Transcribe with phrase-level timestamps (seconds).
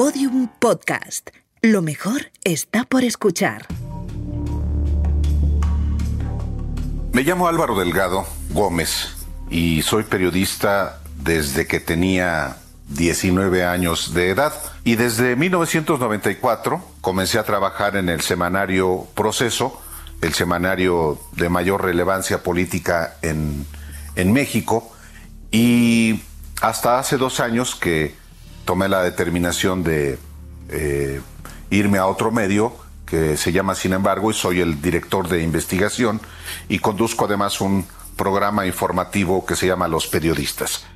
[0.00, 1.28] Podium Podcast.
[1.60, 3.66] Lo mejor está por escuchar.
[7.12, 9.10] Me llamo Álvaro Delgado Gómez
[9.50, 12.56] y soy periodista desde que tenía
[12.88, 19.82] 19 años de edad y desde 1994 comencé a trabajar en el semanario Proceso,
[20.22, 23.66] el semanario de mayor relevancia política en,
[24.16, 24.90] en México
[25.50, 26.22] y
[26.62, 28.18] hasta hace dos años que
[28.64, 30.18] tomé la determinación de
[30.68, 31.20] eh,
[31.70, 32.74] irme a otro medio
[33.06, 36.20] que se llama Sin embargo y soy el director de investigación
[36.68, 37.84] y conduzco además un
[38.16, 40.86] programa informativo que se llama Los Periodistas.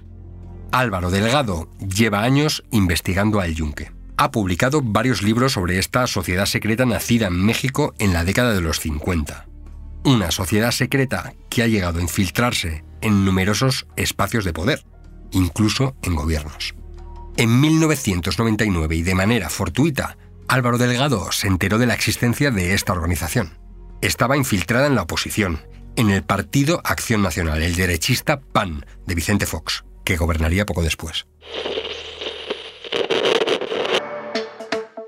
[0.71, 3.93] Álvaro Delgado lleva años investigando al yunque.
[4.17, 8.61] Ha publicado varios libros sobre esta sociedad secreta nacida en México en la década de
[8.61, 9.47] los 50.
[10.05, 14.85] Una sociedad secreta que ha llegado a infiltrarse en numerosos espacios de poder,
[15.33, 16.75] incluso en gobiernos.
[17.37, 20.17] En 1999 y de manera fortuita,
[20.47, 23.59] Álvaro Delgado se enteró de la existencia de esta organización.
[24.03, 25.61] Estaba infiltrada en la oposición,
[25.97, 31.27] en el Partido Acción Nacional, el derechista PAN de Vicente Fox, que gobernaría poco después.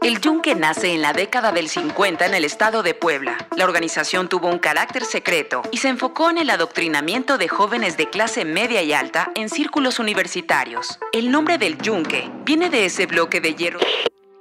[0.06, 3.36] El Yunque nace en la década del 50 en el estado de Puebla.
[3.56, 8.08] La organización tuvo un carácter secreto y se enfocó en el adoctrinamiento de jóvenes de
[8.08, 11.00] clase media y alta en círculos universitarios.
[11.12, 13.80] El nombre del Yunque viene de ese bloque de hierro.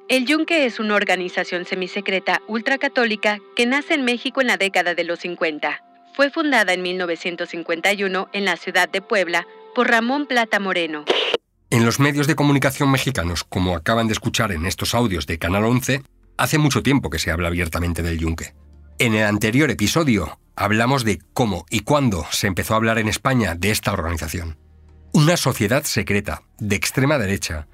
[0.07, 5.03] El Yunque es una organización semisecreta ultracatólica que nace en México en la década de
[5.03, 5.83] los 50.
[6.13, 11.05] Fue fundada en 1951 en la ciudad de Puebla por Ramón Plata Moreno.
[11.75, 15.65] En los medios de comunicación mexicanos, como acaban de escuchar en estos audios de Canal
[15.65, 16.03] 11,
[16.37, 18.55] hace mucho tiempo que se habla abiertamente del yunque.
[18.97, 23.55] En el anterior episodio hablamos de cómo y cuándo se empezó a hablar en España
[23.55, 24.57] de esta organización.
[25.11, 27.67] Una sociedad secreta, de extrema derecha,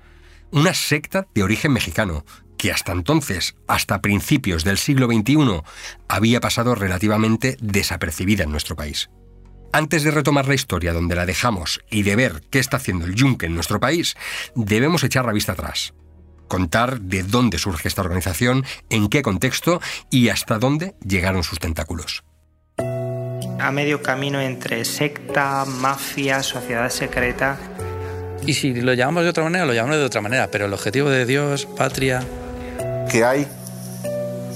[0.49, 2.25] una secta de origen mexicano,
[2.57, 5.61] que hasta entonces, hasta principios del siglo XXI,
[6.07, 9.11] había pasado relativamente desapercibida en nuestro país.
[9.73, 13.15] Antes de retomar la historia donde la dejamos y de ver qué está haciendo el
[13.15, 14.17] yunque en nuestro país,
[14.53, 15.93] debemos echar la vista atrás.
[16.49, 22.25] Contar de dónde surge esta organización, en qué contexto y hasta dónde llegaron sus tentáculos.
[22.77, 27.57] A medio camino entre secta, mafia, sociedad secreta.
[28.45, 31.09] Y si lo llamamos de otra manera, lo llamamos de otra manera, pero el objetivo
[31.09, 32.21] de Dios, patria...
[33.09, 33.47] Que hay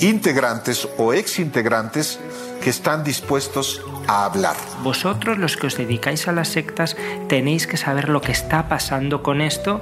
[0.01, 2.19] integrantes o exintegrantes
[2.61, 4.55] que están dispuestos a hablar.
[4.83, 6.95] Vosotros, los que os dedicáis a las sectas,
[7.27, 9.81] tenéis que saber lo que está pasando con esto,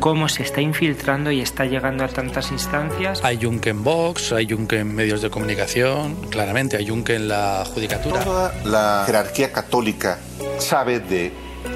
[0.00, 3.20] cómo se está infiltrando y está llegando a tantas instancias.
[3.22, 7.64] Hay yunque en Vox, hay yunque en medios de comunicación, claramente hay yunque en la
[7.72, 8.24] judicatura.
[8.24, 10.18] Toda la jerarquía católica
[10.58, 11.32] sabe de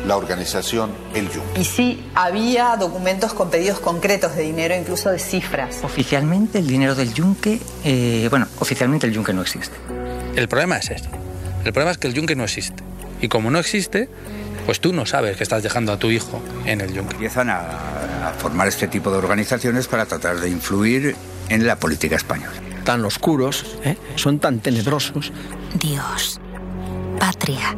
[0.06, 1.60] la organización El Yunque.
[1.60, 5.80] Y sí, había documentos con pedidos concretos de dinero, incluso de cifras.
[5.82, 9.76] Oficialmente el dinero del yunque, eh, bueno, oficialmente el yunque no existe.
[10.34, 11.08] El problema es esto.
[11.66, 12.82] El problema es que el yunque no existe.
[13.20, 14.08] Y como no existe,
[14.66, 17.14] pues tú no sabes que estás dejando a tu hijo en el yunque.
[17.14, 21.16] Empiezan a, a formar este tipo de organizaciones para tratar de influir
[21.48, 22.54] en la política española.
[22.84, 23.96] Tan oscuros, ¿eh?
[24.14, 25.32] son tan tenebrosos.
[25.74, 26.40] Dios,
[27.18, 27.76] patria,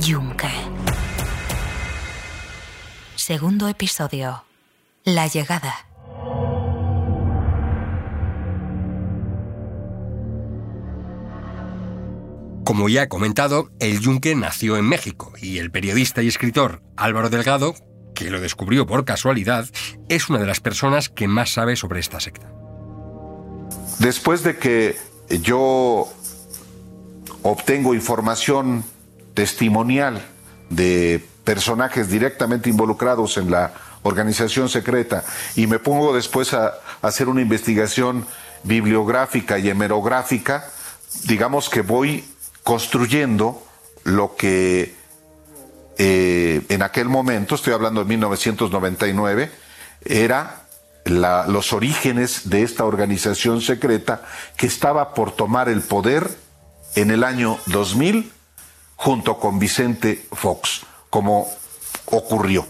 [0.00, 0.50] yunque.
[3.14, 4.44] Segundo episodio.
[5.04, 5.91] La llegada.
[12.64, 17.28] Como ya he comentado, el yunque nació en México y el periodista y escritor Álvaro
[17.28, 17.74] Delgado,
[18.14, 19.66] que lo descubrió por casualidad,
[20.08, 22.52] es una de las personas que más sabe sobre esta secta.
[23.98, 24.96] Después de que
[25.42, 26.08] yo
[27.42, 28.84] obtengo información
[29.34, 30.22] testimonial
[30.70, 35.24] de personajes directamente involucrados en la organización secreta
[35.56, 38.26] y me pongo después a, hacer una investigación
[38.62, 40.70] bibliográfica y hemerográfica,
[41.24, 42.24] digamos que voy
[42.62, 43.62] construyendo
[44.04, 44.94] lo que
[45.98, 49.50] eh, en aquel momento, estoy hablando de 1999,
[50.04, 50.62] era
[51.04, 54.22] los orígenes de esta organización secreta
[54.56, 56.30] que estaba por tomar el poder
[56.94, 58.30] en el año 2000
[58.96, 61.48] junto con Vicente Fox, como
[62.06, 62.66] ocurrió.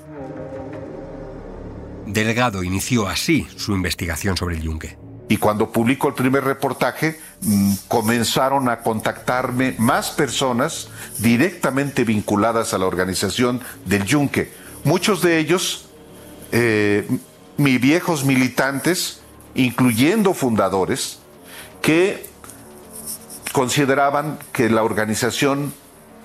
[2.06, 5.01] Delgado inició así su investigación sobre el yunque.
[5.28, 10.88] Y cuando publico el primer reportaje, mmm, comenzaron a contactarme más personas
[11.18, 14.52] directamente vinculadas a la organización del Yunque.
[14.84, 15.86] Muchos de ellos,
[16.50, 17.08] eh,
[17.56, 19.20] mis viejos militantes,
[19.54, 21.20] incluyendo fundadores,
[21.80, 22.26] que
[23.52, 25.74] consideraban que la organización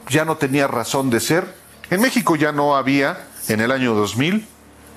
[0.10, 1.56] ya no tenía razón de ser.
[1.90, 4.48] En México ya no había, en el año 2000,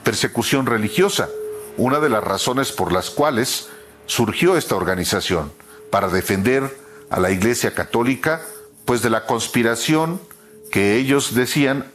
[0.04, 1.28] persecución religiosa
[1.76, 3.68] una de las razones por las cuales
[4.10, 5.52] surgió esta organización,
[5.88, 6.76] para defender
[7.10, 8.42] a la Iglesia Católica,
[8.84, 10.20] pues de la conspiración
[10.72, 11.92] que ellos decían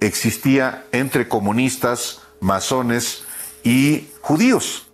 [0.00, 3.24] existía entre comunistas, masones
[3.62, 4.86] y judíos.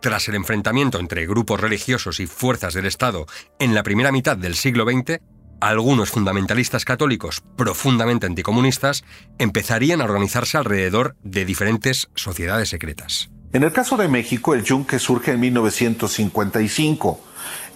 [0.00, 3.26] Tras el enfrentamiento entre grupos religiosos y fuerzas del Estado
[3.60, 5.20] en la primera mitad del siglo XX,
[5.60, 9.04] algunos fundamentalistas católicos profundamente anticomunistas
[9.38, 13.30] empezarían a organizarse alrededor de diferentes sociedades secretas.
[13.52, 17.20] En el caso de México, el Yunque surge en 1955.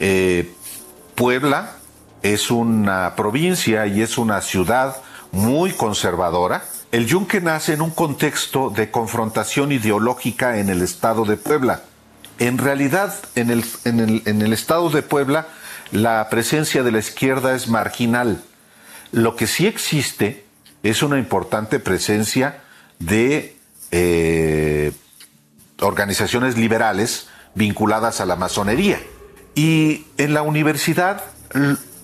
[0.00, 0.52] Eh,
[1.14, 1.76] Puebla
[2.22, 4.96] es una provincia y es una ciudad
[5.30, 6.64] muy conservadora.
[6.92, 11.82] El Yunque nace en un contexto de confrontación ideológica en el estado de Puebla.
[12.38, 15.48] En realidad, en el, en el, estado de Puebla,
[15.90, 18.42] la presencia de la izquierda es marginal.
[19.10, 20.44] Lo que sí existe
[20.82, 22.62] es una importante presencia
[22.98, 23.56] de
[23.90, 24.92] eh,
[25.82, 29.00] organizaciones liberales vinculadas a la masonería.
[29.54, 31.24] Y en la Universidad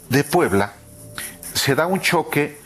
[0.08, 0.75] de Puebla
[1.54, 2.58] se da un choque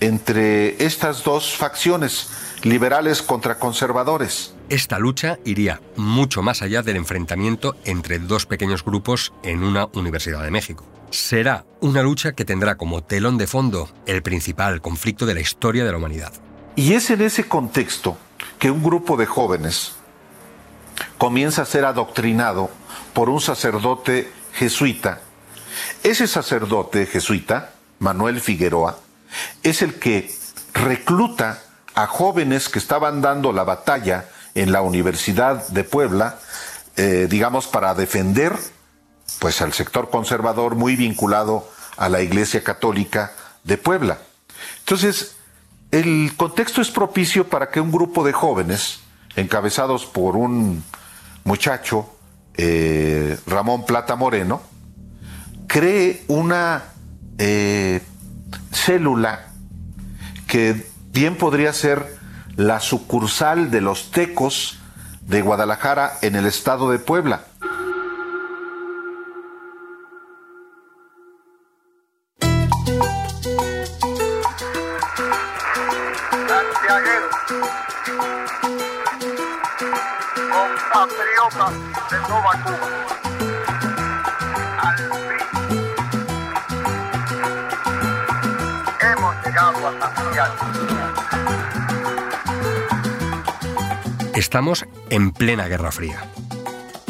[0.00, 2.28] entre estas dos facciones,
[2.62, 4.54] liberales contra conservadores.
[4.68, 10.42] Esta lucha iría mucho más allá del enfrentamiento entre dos pequeños grupos en una Universidad
[10.42, 10.84] de México.
[11.10, 15.84] Será una lucha que tendrá como telón de fondo el principal conflicto de la historia
[15.84, 16.32] de la humanidad.
[16.74, 18.18] Y es en ese contexto
[18.58, 19.95] que un grupo de jóvenes
[21.18, 22.70] comienza a ser adoctrinado
[23.12, 25.20] por un sacerdote jesuita.
[26.02, 28.98] Ese sacerdote jesuita, Manuel Figueroa,
[29.62, 30.34] es el que
[30.74, 31.62] recluta
[31.94, 36.38] a jóvenes que estaban dando la batalla en la Universidad de Puebla,
[36.96, 38.54] eh, digamos, para defender
[39.38, 43.32] pues al sector conservador muy vinculado a la Iglesia Católica
[43.64, 44.18] de Puebla.
[44.80, 45.36] Entonces,
[45.90, 49.00] el contexto es propicio para que un grupo de jóvenes,
[49.36, 50.82] encabezados por un
[51.44, 52.10] muchacho,
[52.54, 54.62] eh, Ramón Plata Moreno,
[55.66, 56.84] cree una
[57.38, 58.02] eh,
[58.72, 59.46] célula
[60.46, 62.16] que bien podría ser
[62.56, 64.78] la sucursal de los tecos
[65.20, 67.42] de Guadalajara en el estado de Puebla.
[94.34, 96.30] Estamos en plena Guerra Fría.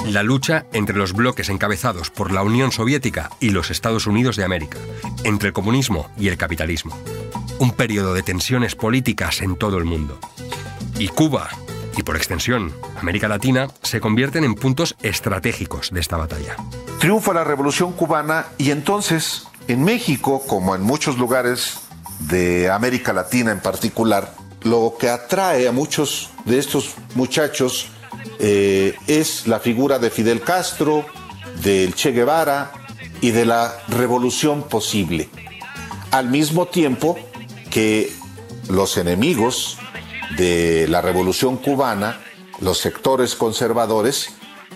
[0.05, 4.45] La lucha entre los bloques encabezados por la Unión Soviética y los Estados Unidos de
[4.45, 4.79] América,
[5.23, 6.99] entre el comunismo y el capitalismo.
[7.61, 10.19] Un periodo de tensiones políticas en todo el mundo.
[10.99, 11.51] Y Cuba,
[11.97, 16.57] y por extensión América Latina, se convierten en puntos estratégicos de esta batalla.
[16.99, 21.81] Triunfa la Revolución cubana y entonces, en México, como en muchos lugares
[22.21, 27.89] de América Latina en particular, lo que atrae a muchos de estos muchachos
[28.39, 31.07] eh, es la figura de Fidel Castro,
[31.63, 32.73] del Che Guevara
[33.21, 35.29] y de la revolución posible.
[36.11, 37.19] Al mismo tiempo
[37.71, 38.13] que
[38.69, 39.79] los enemigos
[40.37, 42.21] de la revolución cubana,
[42.61, 44.31] los sectores conservadores,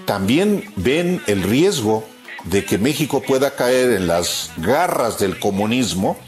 [0.04, 2.04] también ven el riesgo
[2.44, 6.18] de que México pueda caer en las garras del comunismo,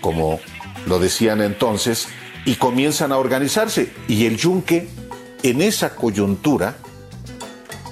[0.00, 0.40] como
[0.86, 2.08] lo decían entonces,
[2.44, 3.92] y comienzan a organizarse.
[4.08, 4.88] Y el yunque,
[5.42, 6.76] en esa coyuntura,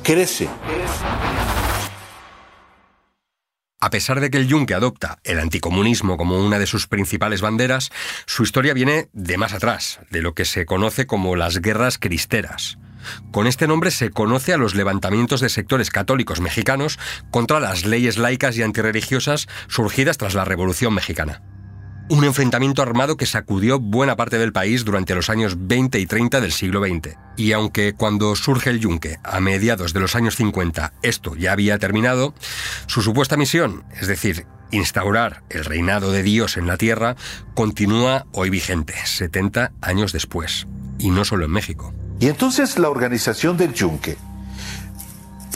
[0.03, 0.49] crece.
[3.81, 7.91] A pesar de que el Yunque adopta el anticomunismo como una de sus principales banderas,
[8.27, 12.77] su historia viene de más atrás, de lo que se conoce como las guerras cristeras.
[13.33, 16.99] Con este nombre se conoce a los levantamientos de sectores católicos mexicanos
[17.31, 21.43] contra las leyes laicas y antirreligiosas surgidas tras la Revolución Mexicana
[22.11, 26.41] un enfrentamiento armado que sacudió buena parte del país durante los años 20 y 30
[26.41, 27.17] del siglo XX.
[27.37, 31.79] Y aunque cuando surge el yunque, a mediados de los años 50, esto ya había
[31.79, 32.35] terminado,
[32.87, 37.17] su supuesta misión, es decir, instaurar el reinado de Dios en la tierra,
[37.55, 40.67] continúa hoy vigente, 70 años después.
[40.99, 41.93] Y no solo en México.
[42.21, 44.17] Y entonces la organización del yunque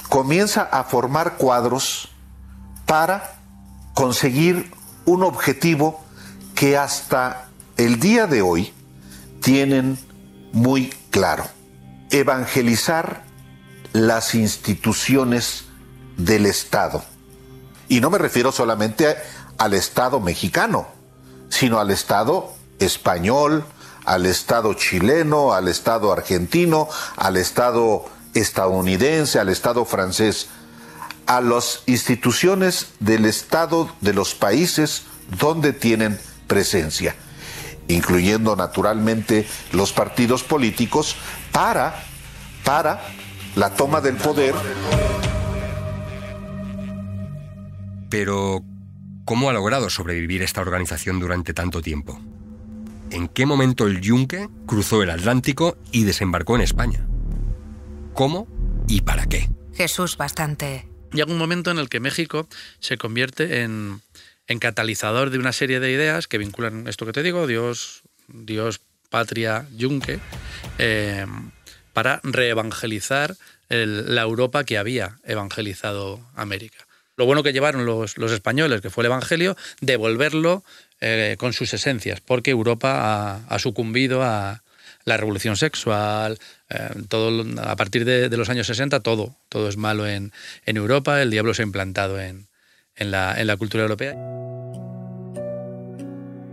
[0.09, 2.11] comienza a formar cuadros
[2.87, 3.35] para
[3.95, 4.71] conseguir
[5.05, 6.01] un objetivo
[6.55, 8.73] que hasta el día de hoy
[9.41, 9.99] tienen
[10.53, 11.45] muy claro.
[12.11, 13.25] Evangelizar
[13.93, 15.65] las instituciones
[16.17, 17.03] del Estado.
[17.89, 19.17] Y no me refiero solamente
[19.59, 20.87] al Estado mexicano,
[21.49, 23.65] sino al Estado español,
[24.05, 28.05] al Estado chileno, al Estado argentino, al Estado
[28.35, 30.49] estadounidense, al Estado francés,
[31.27, 35.05] a las instituciones del Estado de los países
[35.39, 37.15] donde tienen presencia,
[37.89, 41.17] incluyendo naturalmente los partidos políticos,
[41.53, 42.05] para,
[42.65, 43.03] para
[43.55, 44.55] la toma del poder.
[48.09, 48.63] Pero,
[49.25, 52.21] ¿cómo ha logrado sobrevivir esta organización durante tanto tiempo?
[53.13, 57.07] ¿En qué momento el Yunque cruzó el Atlántico y desembarcó en España?
[58.15, 58.49] ¿Cómo
[58.89, 59.51] y para qué?
[59.75, 60.89] Jesús bastante.
[61.13, 62.49] Llega un momento en el que México
[62.81, 64.01] se convierte en,
[64.61, 69.67] catalizador de una serie de ideas que vinculan esto que te digo, Dios, Dios, patria,
[69.77, 70.19] yunque,
[70.79, 71.27] eh,
[71.93, 73.37] para reevangelizar
[73.69, 76.87] la Europa que había evangelizado América.
[77.17, 80.65] Lo bueno que llevaron los, españoles, que fue el Evangelio, devolverlo
[81.03, 84.63] eh, con sus esencias, porque Europa ha sucumbido a,
[85.05, 86.39] la revolución sexual,
[86.71, 90.33] eh, todo, a partir de, los años 60 todo, todo es malo en,
[90.67, 92.49] Europa, el diablo se ha implantado en,
[92.97, 94.15] la, en la cultura europea.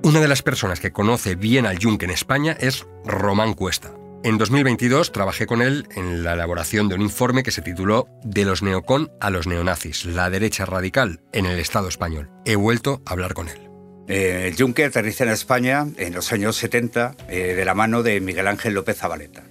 [0.01, 3.93] Una de las personas que conoce bien al Junque en España es Román Cuesta.
[4.23, 8.43] En 2022 trabajé con él en la elaboración de un informe que se tituló De
[8.43, 12.29] los neocon a los neonazis, la derecha radical en el Estado español.
[12.45, 13.68] He vuelto a hablar con él.
[14.09, 18.19] Eh, el Juncker aterriza en España en los años 70 eh, de la mano de
[18.19, 19.43] Miguel Ángel López Zabaleta,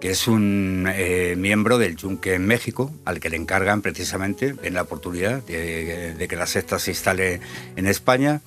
[0.00, 4.74] que es un eh, miembro del Juncker en México, al que le encargan precisamente en
[4.74, 7.40] la oportunidad de, que la secta se instale
[7.74, 8.40] en España,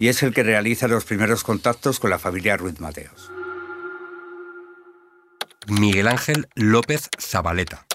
[0.00, 3.30] y es el que realiza los primeros contactos con la familia Ruiz Mateos.
[5.68, 7.86] Miguel Ángel López Zabaleta,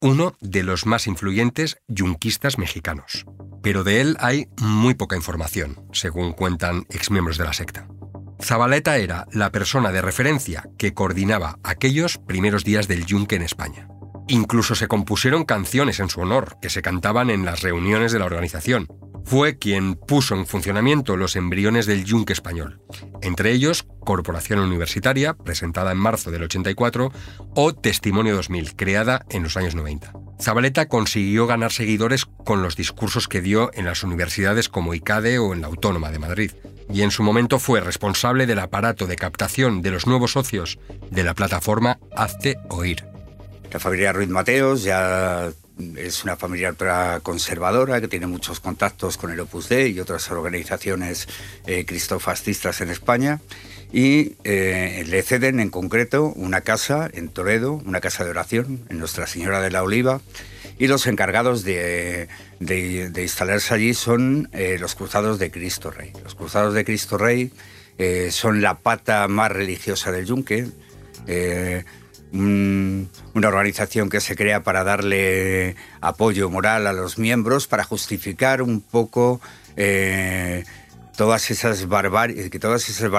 [0.00, 3.26] uno de los más influyentes yunquistas mexicanos
[3.62, 7.86] pero de él hay muy poca información, según cuentan exmiembros de la secta.
[8.42, 13.88] Zabaleta era la persona de referencia que coordinaba aquellos primeros días del yunque en España.
[14.30, 18.26] Incluso se compusieron canciones en su honor, que se cantaban en las reuniones de la
[18.26, 18.86] organización.
[19.24, 22.80] Fue quien puso en funcionamiento los embriones del yunque español,
[23.22, 27.10] entre ellos Corporación Universitaria, presentada en marzo del 84,
[27.56, 30.12] o Testimonio 2000, creada en los años 90.
[30.40, 35.54] Zabaleta consiguió ganar seguidores con los discursos que dio en las universidades como ICADE o
[35.54, 36.52] en la Autónoma de Madrid,
[36.88, 40.78] y en su momento fue responsable del aparato de captación de los nuevos socios
[41.10, 43.09] de la plataforma Hazte Oír.
[43.72, 45.50] La familia Ruiz Mateos ya
[45.96, 46.74] es una familia
[47.22, 51.28] conservadora que tiene muchos contactos con el Opus Dei y otras organizaciones
[51.66, 53.40] eh, cristofascistas en España
[53.92, 58.98] y eh, le ceden en concreto una casa en Toledo, una casa de oración en
[58.98, 60.20] Nuestra Señora de la Oliva,
[60.78, 62.28] y los encargados de,
[62.60, 66.12] instalarse allí son eh, los Cruzados de Cristo Rey.
[66.24, 67.52] Los Cruzados de Cristo Rey
[67.98, 70.68] eh, son la pata más religiosa del Yunque,
[72.32, 78.80] una organización que se crea para darle apoyo moral a los miembros, para justificar un
[78.80, 79.40] poco
[81.20, 83.10] todas esas barbaries, que todas esas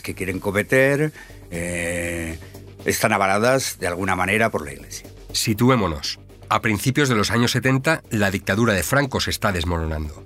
[0.00, 1.12] que quieren cometer
[1.50, 2.38] eh,
[2.86, 5.10] están avaladas de alguna manera por la Iglesia.
[5.32, 6.20] Situémonos.
[6.48, 10.24] A principios de los años 70, la dictadura de Franco se está desmoronando.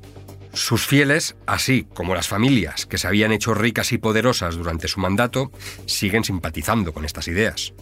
[0.53, 5.01] Sus fieles, así como las familias que se habían hecho ricas y poderosas durante su
[5.01, 5.51] mandato,
[5.87, 7.75] siguen simpatizando con estas ideas.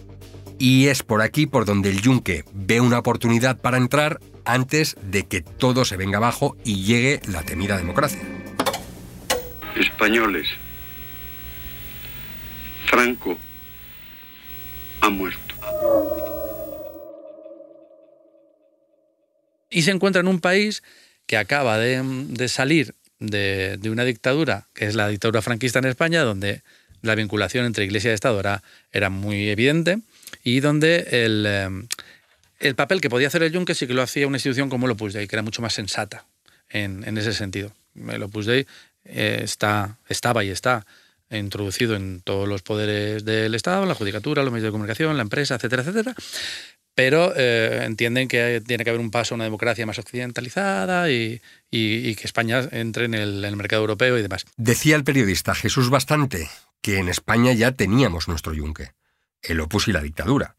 [0.65, 5.27] Y es por aquí por donde el yunque ve una oportunidad para entrar antes de
[5.27, 8.21] que todo se venga abajo y llegue la temida democracia
[9.75, 10.47] españoles.
[12.87, 13.37] Franco
[15.01, 15.41] ha muerto.
[19.69, 20.85] Y se encuentra en un país
[21.27, 26.63] que acaba de, salir de, una dictadura, que es la dictadura franquista en España, donde
[27.01, 29.99] la vinculación entre Iglesia y Estado era, era muy evidente
[30.43, 31.69] y donde el, eh,
[32.61, 34.93] el, papel que podía hacer el Juncker sí que lo hacía una institución como el
[34.93, 36.27] Opus Dei, que era mucho más sensata
[36.69, 37.73] en, en ese sentido.
[38.09, 38.67] El Opus Dei
[39.05, 40.87] eh, está, estaba y está
[41.31, 45.55] introducido en todos los poderes del Estado, la judicatura, los medios de comunicación, la empresa,
[45.55, 46.15] etcétera, etcétera.
[46.95, 51.41] Pero eh, entienden que tiene que haber un paso a una democracia más occidentalizada y,
[51.71, 54.45] que España entre en el, en el, mercado europeo y demás.
[54.59, 56.51] Decía el periodista Jesús Bastante
[56.83, 58.91] que en España ya teníamos nuestro yunque,
[59.43, 60.57] el opus y la dictadura.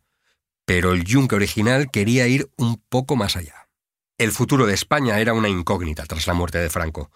[0.65, 3.67] Pero el yunque original quería ir un poco más allá.
[4.17, 7.11] El futuro de España era una incógnita tras la muerte de Franco.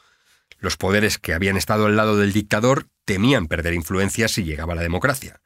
[0.59, 4.81] Los poderes que habían estado al lado del dictador temían perder influencia si llegaba la
[4.81, 5.39] democracia.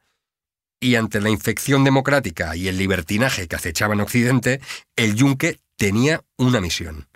[0.80, 4.60] Y ante la infección democrática y el libertinaje que acechaba en Occidente,
[4.96, 7.08] el yunque tenía una misión.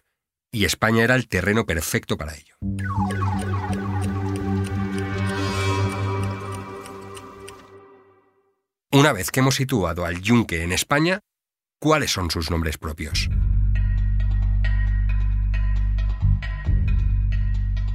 [0.53, 2.57] Y España era el terreno perfecto para ello.
[8.93, 11.21] Una vez que hemos situado al yunque en España,
[11.81, 13.29] cuáles son sus nombres propios.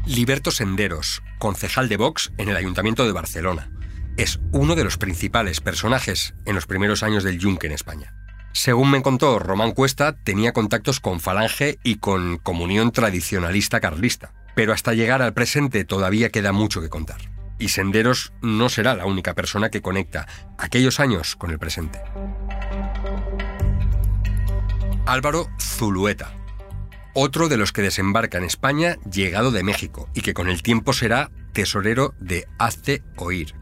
[0.06, 3.72] Liberto Senderos, concejal de Vox en el Ayuntamiento de Barcelona.
[4.18, 8.14] Es uno de los principales personajes en los primeros años del Yunque en España.
[8.52, 14.34] Según me contó Román Cuesta, tenía contactos con Falange y con Comunión Tradicionalista Carlista.
[14.56, 17.22] Pero hasta llegar al presente todavía queda mucho que contar.
[17.62, 20.28] Y Senderos no será la única persona que conecta
[20.58, 22.02] aquellos años con el presente.
[25.06, 26.34] Álvaro Zulueta,
[27.14, 30.92] otro de los que desembarca en España llegado de México y que con el tiempo
[30.92, 33.54] será tesorero de Hazte Oír.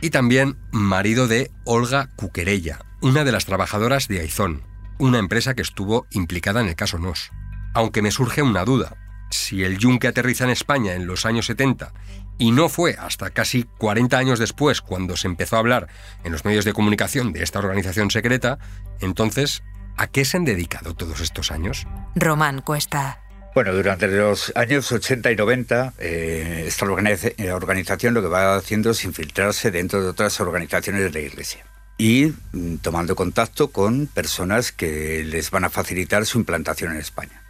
[0.00, 4.64] Y también marido de Olga Cuquerella, una de las trabajadoras de Aizón,
[4.98, 7.30] una empresa que estuvo implicada en el caso NOS.
[7.72, 8.96] Aunque me surge una duda,
[9.30, 11.92] si el yunque aterriza en España en los años 70
[12.38, 15.88] y no fue hasta casi 40 años después cuando se empezó a hablar
[16.24, 18.58] en los medios de comunicación de esta organización secreta,
[19.00, 19.62] entonces
[19.96, 21.86] ¿A qué se han dedicado todos estos años?
[22.16, 23.20] Román Cuesta.
[23.54, 28.90] Bueno, durante los años 80 y 90, eh, esta eh, organización lo que va haciendo
[28.90, 31.64] es infiltrarse dentro de otras organizaciones de la Iglesia
[31.96, 37.43] y mm, tomando contacto con personas que les van a facilitar su implantación en España.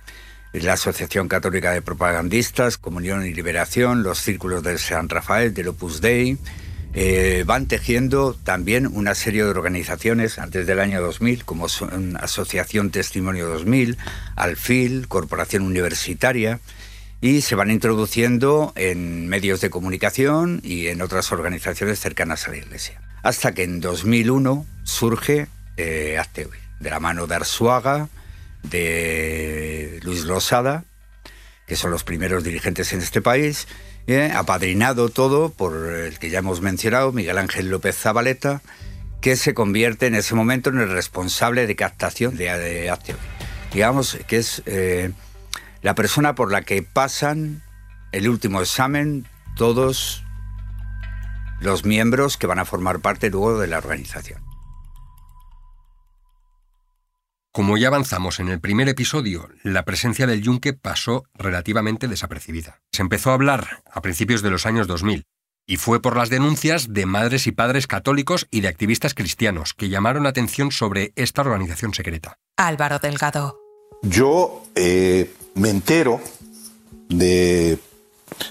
[0.62, 6.00] La Asociación Católica de Propagandistas, Comunión y Liberación, los Círculos de San Rafael, del Opus
[6.00, 6.38] Dei,
[6.94, 12.90] eh, van tejiendo también una serie de organizaciones antes del año 2000, como son Asociación
[12.90, 13.99] Testimonio 2000,
[14.37, 16.61] Alfil, Corporación Universitaria,
[17.20, 22.58] y se van introduciendo en medios de comunicación y en otras organizaciones cercanas a la
[22.58, 23.00] Iglesia.
[23.25, 26.23] Hasta que en 2001 surge eh,
[26.78, 28.08] de la mano de Arzuaga,
[28.64, 30.85] de Luis Losada,
[31.66, 33.66] que son los primeros dirigentes en este país,
[34.06, 34.33] ¿eh?
[34.35, 38.62] apadrinado todo por el que ya hemos mencionado, Miguel Ángel López Zabaleta,
[39.21, 42.94] que se convierte en ese momento en el responsable de captación de, de
[43.73, 45.12] Digamos que es eh,
[45.83, 47.62] la persona por la que pasan
[48.12, 50.24] el último examen todos
[51.61, 54.53] los miembros que van a formar parte luego de la organización.
[57.54, 62.80] Como ya avanzamos en el primer episodio, la presencia del yunque pasó relativamente desapercibida.
[62.90, 65.22] Se empezó a hablar a principios de los años 2000,
[65.64, 69.88] y fue por las denuncias de madres y padres católicos y de activistas cristianos que
[69.88, 72.38] llamaron la atención sobre esta organización secreta.
[72.56, 73.56] Álvaro Delgado.
[74.02, 76.20] Yo eh, me entero
[77.08, 77.78] de,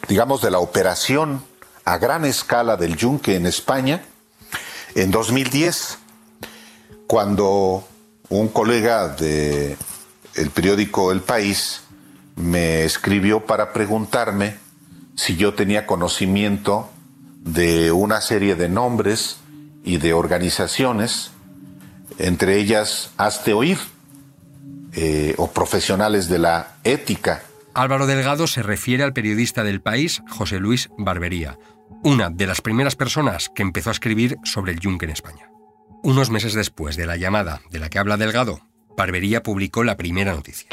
[0.08, 1.44] digamos, de la operación
[1.84, 4.06] a gran escala del yunque en España
[4.96, 5.98] en 2010,
[7.06, 7.86] cuando
[8.40, 9.78] un colega de
[10.36, 11.84] el periódico El País
[12.36, 14.56] me escribió para preguntarme
[15.16, 16.90] si yo tenía conocimiento
[17.44, 19.38] de una serie de nombres
[19.84, 21.32] y de organizaciones,
[22.18, 23.78] entre ellas Hazte Oír,
[24.94, 27.44] eh, o profesionales de la ética.
[27.76, 31.60] Álvaro Delgado se refiere al periodista del país, José Luis Barbería,
[32.04, 35.53] una de las primeras personas que empezó a escribir sobre el yunque en España.
[36.06, 38.60] Unos meses después de la llamada de la que habla Delgado,
[38.98, 40.68] Barbería publicó la primera noticia.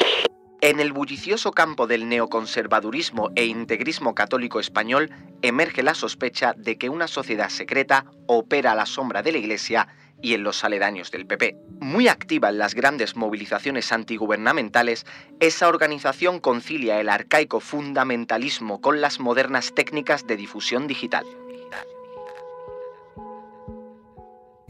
[0.60, 5.08] En el bullicioso campo del neoconservadurismo e integrismo católico español
[5.40, 9.86] emerge la sospecha de que una sociedad secreta opera a la sombra de la Iglesia
[10.20, 11.56] y en los aledaños del PP.
[11.78, 15.06] Muy activa en las grandes movilizaciones antigubernamentales,
[15.38, 21.24] esa organización concilia el arcaico fundamentalismo con las modernas técnicas de difusión digital.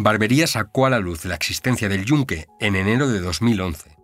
[0.02, 3.98] Barbería sacó a la luz la existencia del yunque en enero de 2011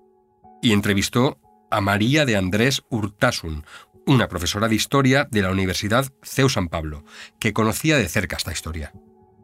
[0.60, 3.64] y entrevistó a María de Andrés Urtasun,
[4.04, 7.02] una profesora de historia de la Universidad CEU San Pablo,
[7.40, 8.92] que conocía de cerca esta historia.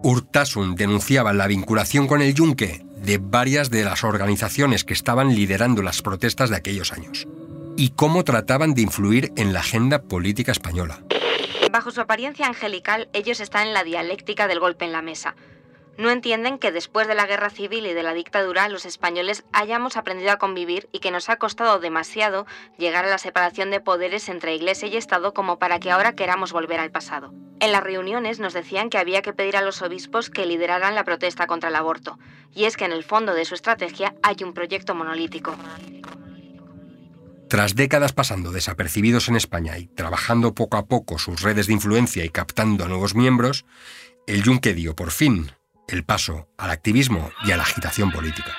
[0.03, 5.81] Urtasun denunciaba la vinculación con el yunque de varias de las organizaciones que estaban liderando
[5.81, 7.27] las protestas de aquellos años
[7.79, 11.03] y cómo trataban de influir en la agenda política española.
[11.73, 15.35] Bajo su apariencia angelical, ellos están en la dialéctica del golpe en la mesa
[15.99, 19.97] no entienden que después de la guerra civil y de la dictadura los españoles hayamos
[19.97, 22.47] aprendido a convivir y que nos ha costado demasiado
[22.79, 26.53] llegar a la separación de poderes entre Iglesia y Estado como para que ahora queramos
[26.53, 27.35] volver al pasado.
[27.61, 31.05] En las reuniones nos decían que había que pedir a los obispos que lideraran la
[31.05, 32.19] protesta contra el aborto,
[32.53, 35.55] y es que en el fondo de su estrategia hay un proyecto monolítico.
[37.49, 42.25] Tras décadas pasando desapercibidos en España y trabajando poco a poco sus redes de influencia
[42.25, 43.67] y captando a nuevos miembros,
[44.27, 45.53] el Yunque dio por fin
[45.89, 48.57] el paso al activismo y a la agitación política.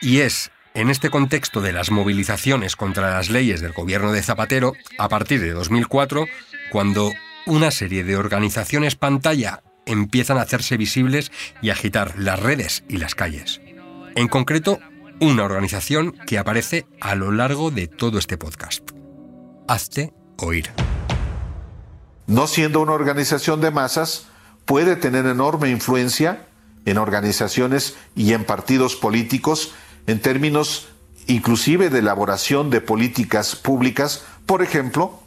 [0.00, 4.72] Y es en este contexto de las movilizaciones contra las leyes del gobierno de Zapatero,
[4.98, 6.26] a partir de 2004,
[6.70, 7.12] cuando
[7.46, 11.30] una serie de organizaciones pantalla empiezan a hacerse visibles
[11.60, 13.60] y agitar las redes y las calles.
[14.14, 14.78] En concreto,
[15.20, 18.90] una organización que aparece a lo largo de todo este podcast.
[19.68, 20.70] Hazte oír.
[22.26, 24.26] No siendo una organización de masas,
[24.64, 26.46] puede tener enorme influencia
[26.84, 29.72] en organizaciones y en partidos políticos
[30.06, 30.88] en términos
[31.26, 35.20] inclusive de elaboración de políticas públicas, por ejemplo,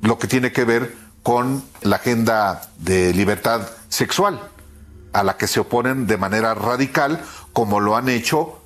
[0.00, 4.40] lo que tiene que ver con la agenda de libertad sexual,
[5.12, 8.60] a la que se oponen de manera radical, como lo han hecho,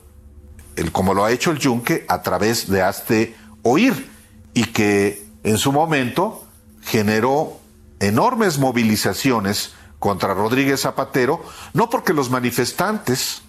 [0.76, 4.10] el, como lo ha hecho el Yunque a través de Hazte Oír,
[4.54, 6.44] y que en su momento
[6.82, 7.60] generó
[8.00, 13.42] enormes movilizaciones contra Rodríguez Zapatero, no porque los manifestantes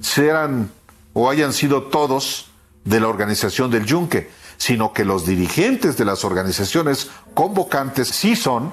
[0.00, 0.70] sean
[1.12, 2.50] o hayan sido todos
[2.84, 8.72] de la organización del Yunque, sino que los dirigentes de las organizaciones convocantes sí son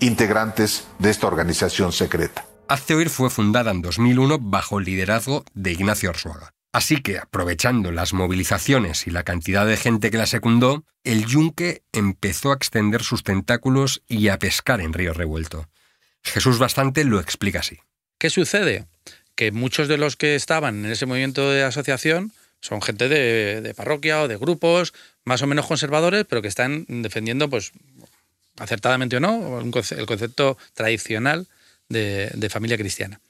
[0.00, 2.46] integrantes de esta organización secreta.
[2.68, 6.53] Hazte Oír fue fundada en 2001 bajo el liderazgo de Ignacio Arzuaga.
[6.74, 11.84] Así que, aprovechando las movilizaciones y la cantidad de gente que la secundó, el yunque
[11.92, 15.68] empezó a extender sus tentáculos y a pescar en río revuelto.
[16.24, 17.78] Jesús Bastante lo explica así.
[18.18, 18.86] ¿Qué sucede?
[19.36, 24.22] Que muchos de los que estaban en ese movimiento de asociación son gente de, parroquia
[24.22, 27.70] o de grupos más o menos conservadores, pero que están defendiendo, pues,
[28.58, 31.46] acertadamente o no, el concepto tradicional
[31.88, 33.20] de, de familia cristiana.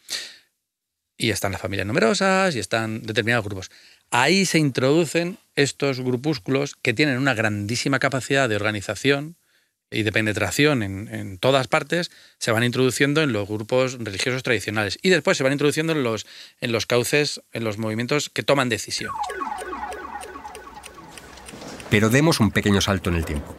[1.16, 3.70] Y están las familias numerosas y están determinados grupos.
[4.10, 9.36] Ahí se introducen estos grupúsculos que tienen una grandísima capacidad de organización,
[9.94, 15.10] y de penetración en, todas partes se van introduciendo en los grupos religiosos tradicionales y
[15.10, 16.26] después se van introduciendo en los,
[16.60, 19.16] en los cauces, en los movimientos que toman decisiones.
[21.90, 23.56] Pero demos un pequeño salto en el tiempo.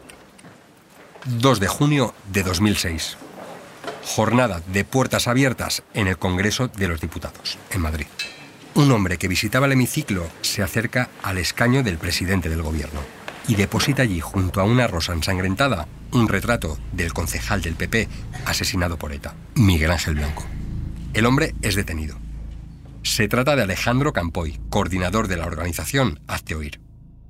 [1.24, 3.16] 2 de junio de 2006.
[4.06, 8.06] Jornada de puertas abiertas en el Congreso de los Diputados, en Madrid.
[8.74, 13.00] Un hombre que visitaba el hemiciclo se acerca al escaño del presidente del gobierno
[13.48, 18.08] y deposita allí, junto a una rosa ensangrentada, un retrato del concejal del PP
[18.44, 20.46] asesinado por ETA, Miguel Ángel Blanco.
[21.12, 22.16] El hombre es detenido.
[23.02, 26.80] Se trata de Alejandro Campoy, coordinador de la organización Hazte Oír.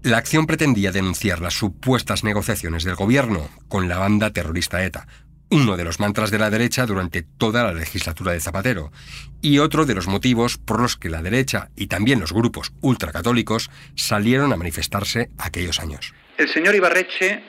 [0.03, 5.09] La acción pretendía denunciar las supuestas negociaciones del gobierno con la banda terrorista ETA,
[5.51, 8.91] uno de los mantras de la derecha durante toda la legislatura de Zapatero,
[9.41, 13.71] y otro de los motivos por los que la derecha y también los grupos ultracatólicos
[13.95, 16.15] salieron a manifestarse aquellos años.
[16.37, 17.43] El señor Ibarreche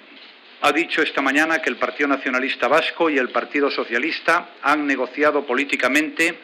[0.62, 5.46] ha dicho esta mañana que el Partido Nacionalista Vasco y el Partido Socialista han negociado
[5.46, 6.40] políticamente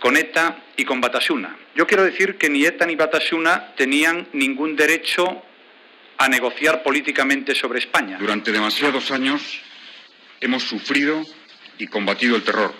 [0.00, 1.56] con ETA y con Batasuna.
[1.74, 5.42] Yo quiero decir que ni ETA ni Batasuna tenían ningún derecho
[6.18, 8.18] a negociar políticamente sobre España.
[8.18, 9.60] Durante demasiados años
[10.40, 11.22] hemos sufrido
[11.78, 12.72] y combatido el terror.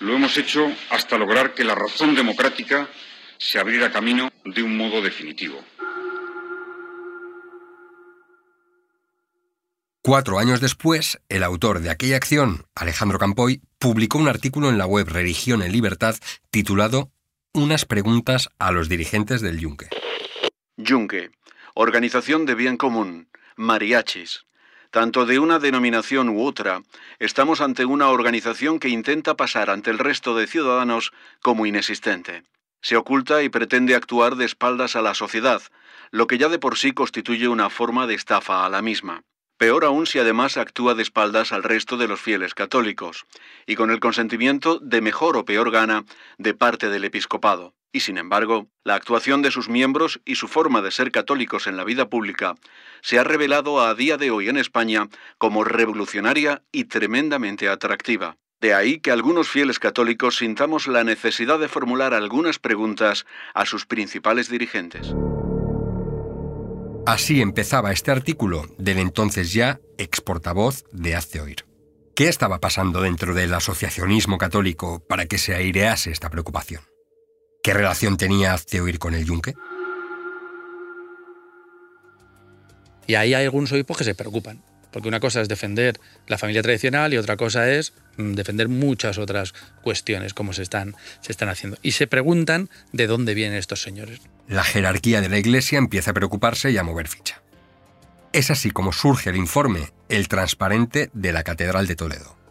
[0.00, 2.88] Lo hemos hecho hasta lograr que la razón democrática
[3.38, 5.62] se abriera camino de un modo definitivo.
[10.04, 14.86] Cuatro años después, el autor de aquella acción, Alejandro Campoy, publicó un artículo en la
[14.86, 16.16] web Religión en Libertad
[16.50, 17.12] titulado
[17.54, 19.86] Unas preguntas a los dirigentes del Yunque.
[20.76, 21.30] Yunque,
[21.74, 24.44] Organización de Bien Común, Mariachis,
[24.92, 26.82] tanto de una denominación u otra,
[27.18, 32.42] estamos ante una organización que intenta pasar ante el resto de ciudadanos como inexistente.
[32.82, 35.62] Se oculta y pretende actuar de espaldas a la sociedad,
[36.10, 39.22] lo que ya de por sí constituye una forma de estafa a la misma.
[39.56, 43.24] Peor aún si además actúa de espaldas al resto de los fieles católicos,
[43.66, 46.04] y con el consentimiento de mejor o peor gana
[46.36, 47.72] de parte del episcopado.
[47.92, 51.76] Y sin embargo, la actuación de sus miembros y su forma de ser católicos en
[51.76, 52.54] la vida pública
[53.02, 58.38] se ha revelado a día de hoy en España como revolucionaria y tremendamente atractiva.
[58.62, 63.86] De ahí que algunos fieles católicos sintamos la necesidad de formular algunas preguntas a sus
[63.86, 65.12] principales dirigentes.
[67.04, 71.66] Así empezaba este artículo del entonces ya exportavoz de Hazte Oír.
[72.14, 76.91] ¿Qué estaba pasando dentro del asociacionismo católico para que se airease esta preocupación?
[77.62, 79.54] ¿Qué relación tenía Hazte Oír con el yunque?
[83.06, 86.62] Y ahí hay algunos obispos que se preocupan, porque una cosa es defender la familia
[86.62, 91.48] tradicional y otra cosa es mm, defender muchas otras cuestiones como se están, se están
[91.48, 91.78] haciendo.
[91.82, 94.20] Y se preguntan de dónde vienen estos señores.
[94.48, 97.42] La jerarquía de la Iglesia empieza a preocuparse y a mover ficha.
[98.32, 102.41] Es así como surge el informe El Transparente de la Catedral de Toledo.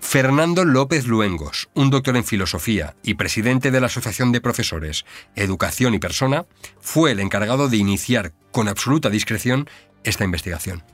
[0.00, 5.04] Fernando López Luengos, un doctor en filosofía y presidente de la Asociación de Profesores,
[5.34, 6.46] Educación y Persona,
[6.80, 9.68] fue el encargado de iniciar con absoluta discreción
[10.04, 10.84] esta investigación.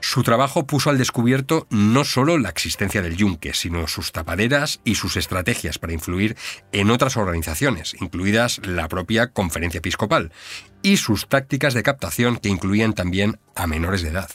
[0.00, 4.96] Su trabajo puso al descubierto no solo la existencia del yunque, sino sus tapaderas y
[4.96, 6.36] sus estrategias para influir
[6.72, 10.30] en otras organizaciones, incluidas la propia Conferencia Episcopal,
[10.82, 14.28] y sus tácticas de captación que incluían también a menores de edad.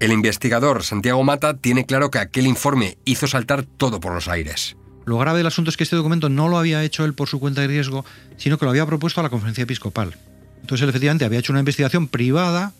[0.00, 4.76] El investigador Santiago Mata tiene claro que aquel informe hizo saltar todo por los aires.
[5.06, 7.40] Lo grave del asunto es que este documento no lo había hecho él por su
[7.40, 8.04] cuenta de riesgo,
[8.36, 10.16] sino que lo había propuesto a la conferencia episcopal.
[10.60, 12.72] Entonces él efectivamente había hecho una investigación privada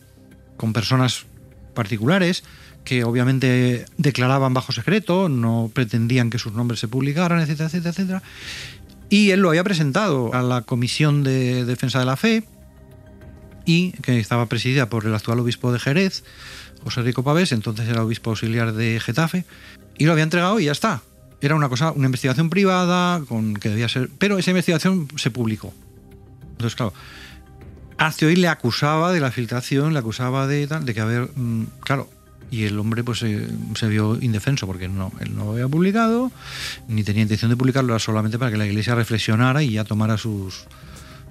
[0.57, 1.27] con personas
[1.75, 2.45] particulares
[2.85, 8.23] que obviamente declaraban bajo secreto, no pretendían que sus nombres se publicaran, etcétera, etcétera, etcétera.
[9.11, 12.45] Y él lo había presentado a la Comisión de Defensa de la Fe
[13.65, 16.25] y que estaba presidida por el actual obispo de Jerez,
[16.83, 19.45] José Rico Pavés, entonces era obispo auxiliar de Getafe,
[19.97, 21.03] y lo había entregado y ya está.
[21.41, 25.73] Era una cosa, una investigación privada con que debía ser, pero esa investigación se publicó.
[26.53, 26.93] Entonces, claro,
[27.99, 32.09] Hace hoy le acusaba de la filtración, le acusaba de de que haber, mm, claro,
[32.49, 36.31] y el hombre pues se vio indefenso porque no, él no había publicado,
[36.87, 40.17] ni tenía intención de publicarlo, era solamente para que la iglesia reflexionara y ya tomara
[40.17, 40.67] sus,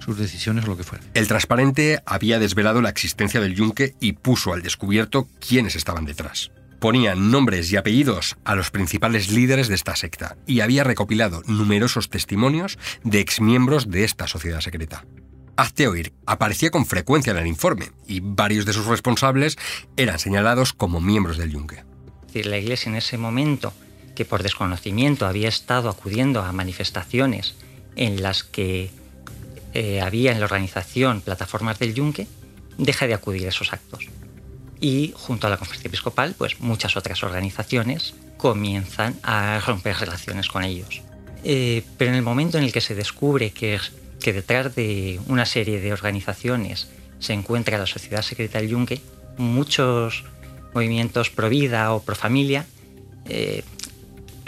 [0.08, 1.04] sus decisiones o lo que fuera.
[1.12, 6.50] El transparente había desvelado la existencia del yunque y puso al descubierto quiénes estaban detrás.
[6.80, 12.08] Ponían nombres y apellidos a los principales líderes de esta secta y había recopilado numerosos
[12.08, 15.04] testimonios de exmiembros de esta sociedad secreta.
[15.56, 19.58] Hazte oír aparecía con frecuencia en el informe y varios de sus responsables
[19.98, 21.84] eran señalados como miembros del Yunque.
[22.32, 23.74] La Iglesia en ese momento,
[24.14, 27.56] que por desconocimiento había estado acudiendo a manifestaciones
[27.96, 28.90] en las que
[29.78, 32.26] eh, había en la organización plataformas del Yunque,
[32.78, 34.08] deja de acudir a esos actos.
[34.80, 40.64] Y junto a la Conferencia Episcopal, pues muchas otras organizaciones comienzan a romper relaciones con
[40.64, 41.02] ellos.
[41.44, 43.78] Eh, pero en el momento en el que se descubre que
[44.32, 46.88] detrás de una serie de organizaciones
[47.20, 49.00] se encuentra la Sociedad Secreta del Yunque,
[49.36, 50.24] muchos
[50.74, 52.66] movimientos pro vida o pro familia,
[53.28, 53.62] eh,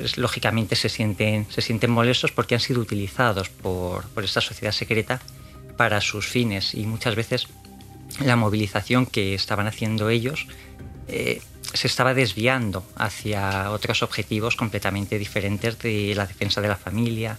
[0.00, 5.20] pues, lógicamente se sienten, se sienten molestos porque han sido utilizados por, esta sociedad secreta
[5.76, 7.48] para sus fines y muchas veces
[8.24, 10.46] la movilización que estaban haciendo ellos
[11.06, 11.42] eh,
[11.74, 17.36] se estaba desviando hacia otros objetivos completamente diferentes de la defensa de la familia,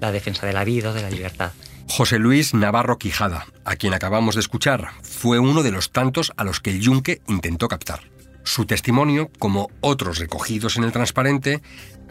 [0.00, 1.52] la defensa de la vida o de la libertad.
[1.88, 6.44] José Luis Navarro Quijada, a quien acabamos de escuchar, fue uno de los tantos a
[6.44, 8.00] los que el Yunque intentó captar.
[8.44, 11.62] Su testimonio, como otros recogidos en el transparente,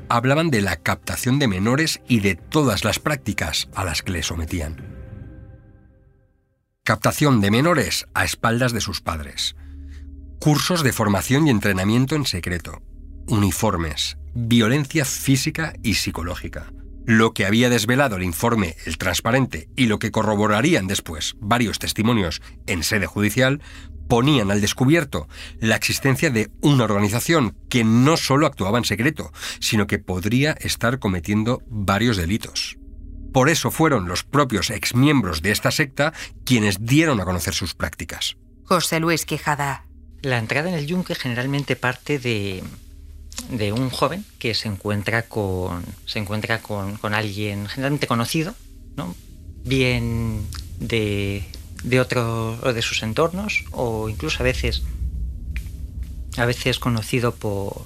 [0.09, 4.23] hablaban de la captación de menores y de todas las prácticas a las que le
[4.23, 4.97] sometían.
[6.83, 9.55] Captación de menores a espaldas de sus padres.
[10.39, 12.81] Cursos de formación y entrenamiento en secreto.
[13.27, 14.17] Uniformes.
[14.33, 16.71] Violencia física y psicológica
[17.09, 22.39] lo que había desvelado el informe El Transparente y lo que corroborarían después varios testimonios
[22.67, 23.63] en sede judicial,
[24.09, 25.29] ponían al descubierto
[25.61, 30.99] la existencia de una organización que no solo actuaba en secreto, sino que podría estar
[30.99, 32.77] cometiendo varios delitos.
[33.31, 36.11] Por eso fueron los propios exmiembros de esta secta
[36.43, 38.35] quienes dieron a conocer sus prácticas.
[38.65, 39.85] José Luis Quijada.
[40.21, 42.63] La entrada en el yunque generalmente parte de,
[43.51, 48.55] de un joven que se encuentra con, se encuentra con, alguien generalmente conocido,
[48.97, 49.15] ¿no?
[49.63, 50.45] bien
[50.79, 51.45] de,
[51.83, 54.83] de otro de sus entornos o incluso a veces
[56.37, 57.83] a veces conocido por,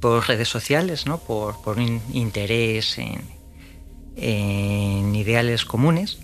[0.00, 1.18] por redes sociales, ¿no?
[1.18, 3.22] por, por un interés en,
[4.16, 6.18] en ideales comunes.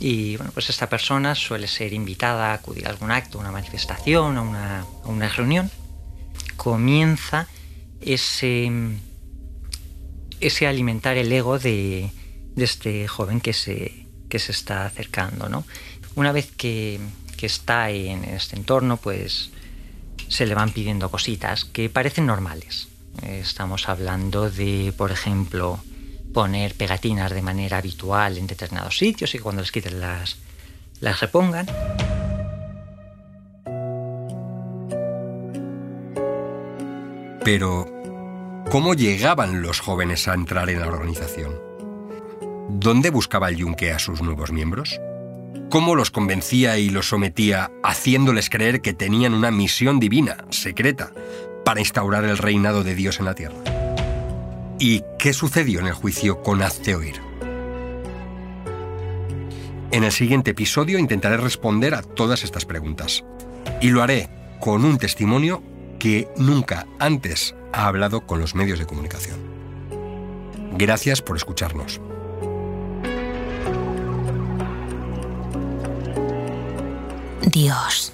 [0.00, 4.36] Y bueno, pues esta persona suele ser invitada a acudir a algún acto, una manifestación,
[4.36, 5.70] a una, a una reunión
[6.58, 7.46] comienza
[8.02, 8.70] ese,
[10.40, 12.10] ese alimentar el ego de,
[12.56, 15.48] este joven que se, que se está acercando.
[15.48, 15.64] ¿no?
[16.14, 17.00] Una vez que,
[17.36, 19.50] que está en este entorno, pues
[20.28, 22.88] se le van pidiendo cositas que parecen normales.
[23.22, 25.80] Estamos hablando de, por ejemplo,
[26.32, 30.36] poner pegatinas de manera habitual en determinados sitios y cuando les quiten las,
[31.00, 31.66] las repongan.
[37.44, 37.86] Pero,
[38.70, 41.67] ¿cómo llegaban los jóvenes a entrar en la organización?
[42.70, 45.00] ¿Dónde buscaba el yunque a sus nuevos miembros?
[45.70, 51.12] ¿Cómo los convencía y los sometía haciéndoles creer que tenían una misión divina, secreta,
[51.64, 53.56] para instaurar el reinado de Dios en la tierra?
[54.78, 57.16] ¿Y qué sucedió en el juicio con Hazte Oír?
[59.90, 63.24] En el siguiente episodio intentaré responder a todas estas preguntas.
[63.80, 64.28] Y lo haré
[64.60, 65.62] con un testimonio
[65.98, 69.38] que nunca antes ha hablado con los medios de comunicación.
[70.76, 71.38] Gracias por
[77.50, 78.12] Dios.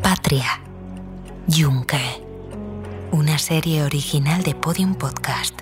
[0.00, 0.62] Patria.
[1.48, 1.98] Yunque.
[3.10, 5.58] Una serie original de Podium Podcast.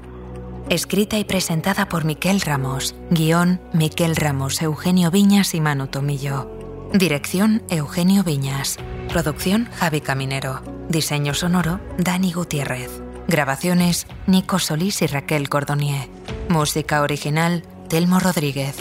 [0.69, 2.95] Escrita y presentada por Miquel Ramos.
[3.11, 6.51] Guión Miquel Ramos, Eugenio Viñas y Manu Tomillo.
[6.93, 8.77] Dirección Eugenio Viñas.
[9.09, 10.61] Producción Javi Caminero.
[10.91, 12.91] Diseño sonoro Dani Gutiérrez.
[13.27, 16.11] Grabaciones Nico Solís y Raquel Cordonier.
[16.51, 18.77] Música original Telmo Rodríguez.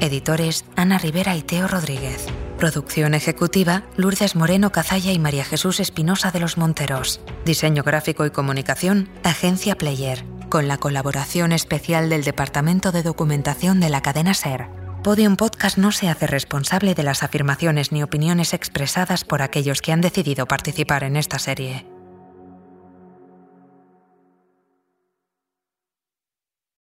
[0.00, 2.26] Editores Ana Rivera y Teo Rodríguez.
[2.58, 7.20] Producción ejecutiva Lourdes Moreno Cazalla y María Jesús Espinosa de los Monteros.
[7.44, 10.24] Diseño gráfico y comunicación Agencia Player.
[10.48, 14.66] Con la colaboración especial del Departamento de Documentación de la cadena SER.
[15.04, 19.92] Podium Podcast no se hace responsable de las afirmaciones ni opiniones expresadas por aquellos que
[19.92, 21.86] han decidido participar en esta serie.